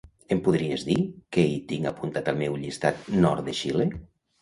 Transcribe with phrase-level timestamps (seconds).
[0.35, 0.95] Em podries dir
[1.37, 3.93] què hi tinc apuntat al meu llistat "nord de Xile"?